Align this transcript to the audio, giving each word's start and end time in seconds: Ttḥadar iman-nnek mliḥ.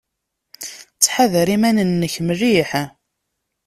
Ttḥadar 0.97 1.47
iman-nnek 1.55 2.15
mliḥ. 2.27 2.71